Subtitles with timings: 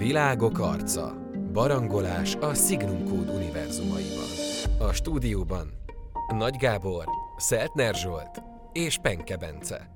[0.00, 1.14] Világok arca.
[1.52, 4.28] Barangolás a Signum Code univerzumaiban.
[4.78, 5.70] A stúdióban
[6.38, 7.04] Nagy Gábor,
[7.36, 8.42] Szeltner Zsolt
[8.72, 9.90] és Penke Bence.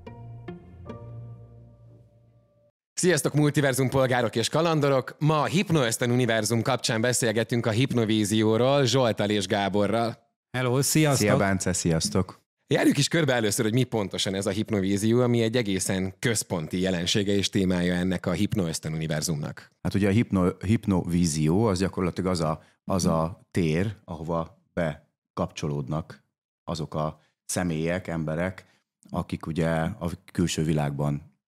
[2.94, 5.16] Sziasztok, multiverzum polgárok és kalandorok!
[5.18, 10.18] Ma a Hypnoösztön univerzum kapcsán beszélgetünk a hipnovízióról Zsoltal és Gáborral.
[10.56, 11.28] Hello, sziasztok!
[11.28, 12.43] Szia Bence, sziasztok!
[12.66, 17.32] Járjuk is körbe először, hogy mi pontosan ez a hipnovízió, ami egy egészen központi jelensége
[17.32, 19.72] és témája ennek a hipnoösztön univerzumnak.
[19.82, 26.24] Hát ugye a hipno, hipnovízió az gyakorlatilag az a, az a tér, ahova bekapcsolódnak
[26.64, 28.66] azok a személyek, emberek,
[29.10, 31.38] akik ugye a külső világban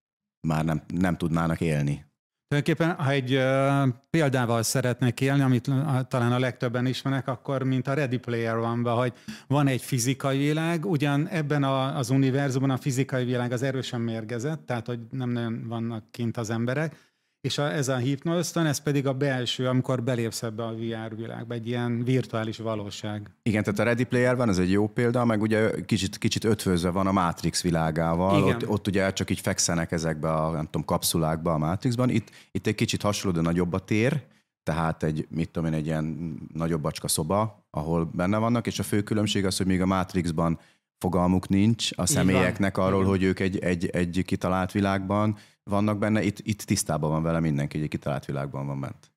[0.47, 2.05] már nem, nem tudnának élni.
[2.47, 7.87] Tulajdonképpen, ha egy uh, példával szeretnék élni, amit uh, talán a legtöbben ismernek, akkor mint
[7.87, 9.13] a Ready Player one hogy
[9.47, 14.65] van egy fizikai világ, ugyan ebben a, az univerzumban a fizikai világ az erősen mérgezett,
[14.65, 17.06] tehát hogy nem nagyon vannak kint az emberek,
[17.47, 21.53] és a, ez a hipnoösztön, ez pedig a belső, amikor belépsz ebbe a VR világba,
[21.53, 23.31] egy ilyen virtuális valóság.
[23.43, 26.89] Igen, tehát a Ready Player van, ez egy jó példa, meg ugye kicsit, kicsit ötvözve
[26.89, 28.55] van a Matrix világával, Igen.
[28.55, 32.67] Ott, ott ugye csak így fekszenek ezekbe a nem tudom, kapszulákba a Matrixban, itt, itt
[32.67, 34.23] egy kicsit hasonló, de nagyobb a tér,
[34.63, 38.83] tehát egy, mit tudom én, egy ilyen nagyobb bacska szoba, ahol benne vannak, és a
[38.83, 40.59] fő különbség az, hogy még a Matrixban
[40.99, 43.09] fogalmuk nincs a személyeknek arról, Igen.
[43.09, 47.75] hogy ők egy, egy, egy kitalált világban vannak benne, itt, itt tisztában van vele mindenki,
[47.75, 49.11] hogy egy kitalált világban van bent.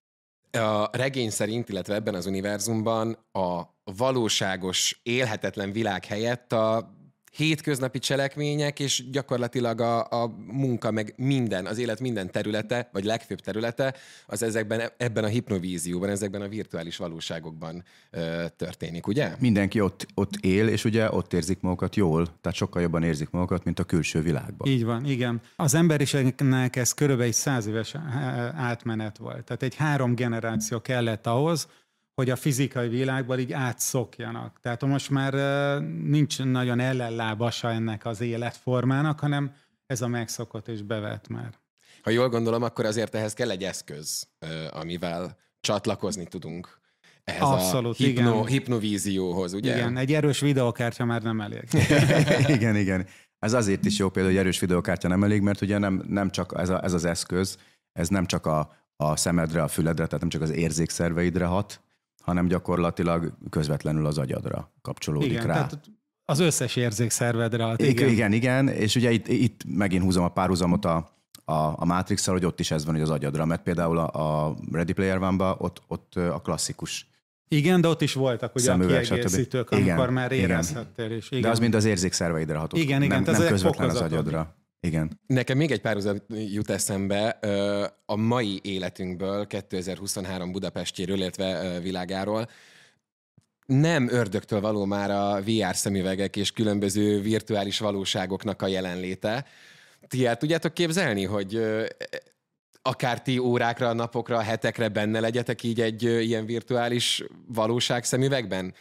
[0.64, 3.62] A regény szerint, illetve ebben az univerzumban a
[3.96, 6.98] valóságos, élhetetlen világ helyett a
[7.30, 13.40] hétköznapi cselekmények, és gyakorlatilag a, a munka, meg minden, az élet minden területe, vagy legfőbb
[13.40, 13.94] területe,
[14.26, 19.32] az ezekben, ebben a hipnovízióban, ezekben a virtuális valóságokban ö, történik, ugye?
[19.38, 23.64] Mindenki ott, ott él, és ugye ott érzik magukat jól, tehát sokkal jobban érzik magukat,
[23.64, 24.68] mint a külső világban.
[24.68, 25.40] Így van, igen.
[25.56, 27.94] Az emberiségnek ez körülbelül egy száz éves
[28.54, 29.44] átmenet volt.
[29.44, 31.68] Tehát egy három generáció kellett ahhoz,
[32.20, 34.58] hogy a fizikai világban így átszokjanak.
[34.62, 35.32] Tehát most már
[36.04, 39.52] nincs nagyon ellenlábasa ennek az életformának, hanem
[39.86, 41.50] ez a megszokott és bevett már.
[42.02, 44.28] Ha jól gondolom, akkor azért ehhez kell egy eszköz,
[44.70, 46.80] amivel csatlakozni tudunk
[47.24, 48.46] ehhez Abszolút, a hipno, igen.
[48.46, 49.76] hipnovízióhoz, ugye?
[49.76, 51.64] Igen, egy erős videokártya már nem elég.
[52.56, 53.06] igen, igen.
[53.38, 56.54] Ez azért is jó például, hogy erős videokártya nem elég, mert ugye nem, nem csak
[56.56, 57.56] ez, a, ez az eszköz,
[57.92, 61.80] ez nem csak a, a szemedre, a füledre, tehát nem csak az érzékszerveidre hat,
[62.20, 65.52] hanem gyakorlatilag közvetlenül az agyadra kapcsolódik igen, rá.
[65.52, 65.80] Tehát
[66.24, 67.66] az összes érzékszervedre.
[67.66, 68.08] Hát igen.
[68.08, 70.96] igen, igen, és ugye itt, itt megint húzom a párhuzamot a,
[71.44, 74.56] a, a matrix hogy ott is ez van, hogy az agyadra, mert például a, a
[74.72, 77.10] Ready Player one ott, ott a klasszikus
[77.52, 79.72] igen, de ott is voltak ugye Szemüveg, a kiegészítők, stb.
[79.72, 81.30] amikor igen, már érezhettél is.
[81.30, 81.42] Igen.
[81.42, 82.80] De az mind az érzékszerveidre hatott.
[82.80, 84.54] Igen, igen, nem, nem közvetlen az agyadra.
[84.80, 85.20] Igen.
[85.26, 87.28] Nekem még egy párhuzat jut eszembe
[88.06, 92.48] a mai életünkből, 2023 Budapestjéről, illetve világáról.
[93.66, 99.44] Nem ördögtől való már a VR szemüvegek és különböző virtuális valóságoknak a jelenléte.
[100.08, 101.60] Ti el tudjátok képzelni, hogy
[102.82, 108.74] akár ti órákra, napokra, hetekre benne legyetek így egy ilyen virtuális valóság szemüvegben?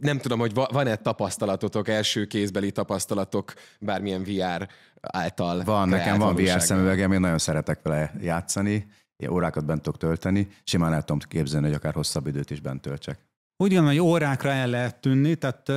[0.00, 4.68] Nem tudom, hogy van-e tapasztalatotok, első kézbeli tapasztalatok bármilyen VR
[5.00, 5.62] által.
[5.64, 8.86] Van, nekem van VR szemüvegem, én nagyon szeretek vele játszani,
[9.16, 12.80] ilyen órákat bent tudok tölteni, simán el tudom képzelni, hogy akár hosszabb időt is bent
[12.80, 13.18] töltsek.
[13.56, 15.68] Úgy gondolom, hogy órákra el lehet tűnni, tehát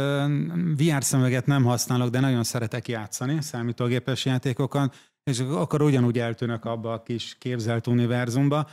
[0.77, 6.93] VR szemüveget nem használok, de nagyon szeretek játszani számítógépes játékokat, és akkor ugyanúgy eltűnök abba
[6.93, 8.67] a kis képzelt univerzumba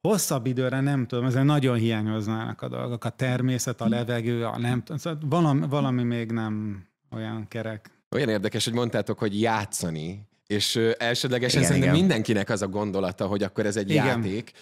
[0.00, 4.82] hosszabb időre nem tudom, ezzel nagyon hiányoznának a dolgok, a természet, a levegő, a nem
[4.82, 7.90] tudom, szóval valami, valami még nem olyan kerek.
[8.10, 12.06] Olyan érdekes, hogy mondtátok, hogy játszani, és elsődlegesen igen, szerintem igen.
[12.06, 14.06] mindenkinek az a gondolata, hogy akkor ez egy igen.
[14.06, 14.52] játék.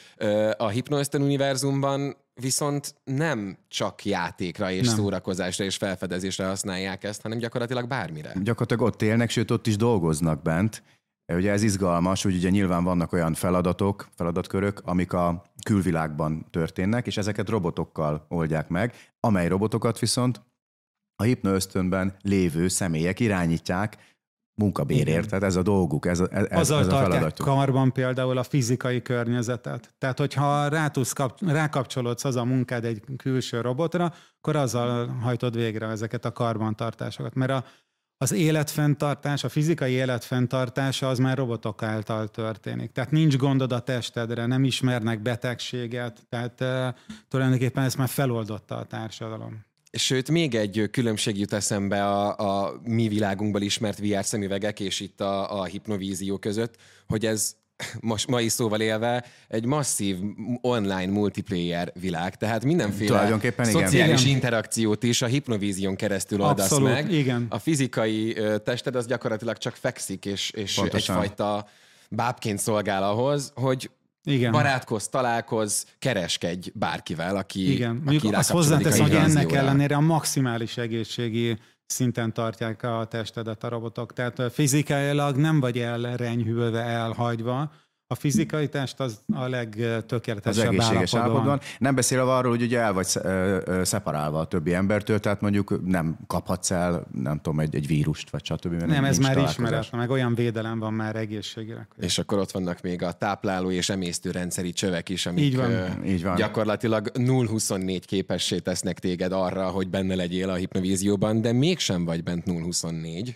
[0.57, 4.97] A Hypnoesten univerzumban viszont nem csak játékra és nem.
[4.97, 8.33] szórakozásra és felfedezésre használják ezt, hanem gyakorlatilag bármire.
[8.43, 10.83] Gyakorlatilag ott élnek, sőt ott is dolgoznak bent,
[11.35, 17.17] Ugye ez izgalmas, hogy ugye nyilván vannak olyan feladatok, feladatkörök, amik a külvilágban történnek, és
[17.17, 20.41] ezeket robotokkal oldják meg, amely robotokat viszont
[21.17, 23.97] a hipnoösztönben lévő személyek irányítják
[24.55, 27.47] munkabérért, tehát ez a dolguk, ez a, ez, Azzal ez a feladatuk.
[27.47, 29.95] karban például a fizikai környezetet.
[29.99, 35.55] Tehát, hogyha rá tudsz kap, rákapcsolódsz az a munkád egy külső robotra, akkor azzal hajtod
[35.55, 37.35] végre ezeket a karbantartásokat.
[37.35, 37.65] Mert a
[38.19, 42.93] az életfenntartás, a fizikai életfenntartása az már robotok által történik.
[42.93, 48.85] Tehát nincs gondod a testedre, nem ismernek betegséget, tehát uh, tulajdonképpen ezt már feloldotta a
[48.85, 49.67] társadalom.
[49.93, 55.21] Sőt, még egy különbség jut eszembe a, a mi világunkból ismert VR szemüvegek és itt
[55.21, 56.77] a, a hipnovízió között,
[57.07, 57.57] hogy ez
[58.01, 60.17] most mai szóval élve, egy masszív
[60.61, 64.35] online multiplayer világ, tehát mindenféle szociális igen.
[64.35, 67.13] interakciót is a hipnovízión keresztül oldasz Abszolút, meg.
[67.13, 67.47] Igen.
[67.49, 71.67] A fizikai tested az gyakorlatilag csak fekszik, és, és egyfajta
[72.09, 73.91] bábként szolgál ahhoz, hogy
[74.31, 74.53] igen.
[74.53, 80.77] barátkoz, találkoz, kereskedj bárkivel, aki Igen, mondjuk aki azt hozzáteszem, hogy ennek ellenére a maximális
[80.77, 84.13] egészségi szinten tartják a testedet a robotok.
[84.13, 87.73] Tehát fizikailag nem vagy elrenyhülve, elhagyva,
[88.11, 91.61] a fizikai test az a legtökéletesebb Az egészséges állapotban.
[91.79, 93.07] Nem beszél arról, hogy ugye el vagy
[93.83, 98.45] szeparálva a többi embertől, tehát mondjuk nem kaphatsz el, nem tudom, egy, egy vírust, vagy
[98.45, 98.73] stb.
[98.73, 101.89] Nem, ez már ismeret, meg olyan védelem van már egészségre.
[101.97, 105.71] És akkor ott vannak még a tápláló és emésztőrendszeri csövek is, amik így van.
[105.71, 106.37] Ö, így van.
[106.37, 112.45] gyakorlatilag 0-24 képessé tesznek téged arra, hogy benne legyél a hipnovízióban, de mégsem vagy bent
[112.47, 113.35] 0-24.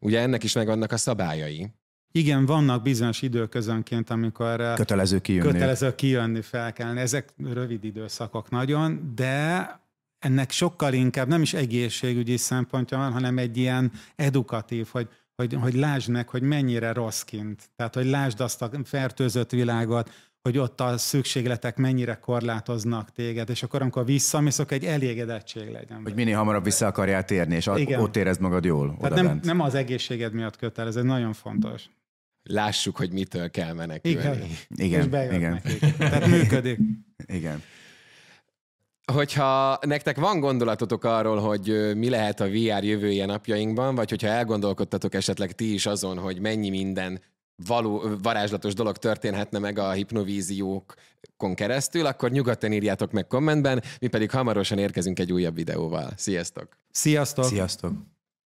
[0.00, 1.70] Ugye ennek is megvannak a szabályai.
[2.16, 5.50] Igen, vannak bizonyos időközönként, amikor eh, kötelező kijönni.
[5.50, 7.00] Kötelező kijönni, felkelni.
[7.00, 9.70] Ezek rövid időszakok nagyon, de
[10.18, 15.74] ennek sokkal inkább nem is egészségügyi szempontja van, hanem egy ilyen edukatív, hogy, hogy, hogy
[15.74, 17.70] lásd meg, hogy mennyire rossz kint.
[17.76, 20.10] Tehát, hogy lásd azt a fertőzött világot,
[20.42, 26.00] hogy ott a szükségletek mennyire korlátoznak téged, és akkor amikor visszamész, akkor egy elégedettség legyen.
[26.02, 28.00] Hogy minél hamarabb vissza akarjál térni, és Igen.
[28.00, 28.96] ott érezd magad jól.
[29.00, 31.88] Tehát nem, nem az egészséged miatt kötelez, ez nagyon fontos
[32.46, 34.46] lássuk, hogy mitől kell menekülni.
[34.76, 35.32] Igen, igen.
[35.32, 35.62] igen.
[35.98, 36.78] Tehát működik.
[37.26, 37.62] Igen.
[39.12, 45.14] Hogyha nektek van gondolatotok arról, hogy mi lehet a VR jövője napjainkban, vagy hogyha elgondolkodtatok
[45.14, 47.20] esetleg ti is azon, hogy mennyi minden
[47.66, 54.30] való, varázslatos dolog történhetne meg a hipnovíziókon keresztül, akkor nyugodtan írjátok meg kommentben, mi pedig
[54.30, 56.10] hamarosan érkezünk egy újabb videóval.
[56.16, 56.68] Sziasztok!
[56.90, 57.44] Sziasztok!
[57.44, 58.15] Sziasztok!